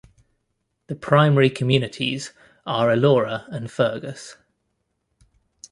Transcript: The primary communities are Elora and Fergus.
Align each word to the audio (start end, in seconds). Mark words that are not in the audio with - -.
The 0.87 0.95
primary 0.95 1.51
communities 1.51 2.33
are 2.65 2.87
Elora 2.89 3.47
and 3.55 3.69
Fergus. 3.69 4.35